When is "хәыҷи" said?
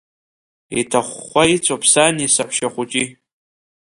2.73-3.05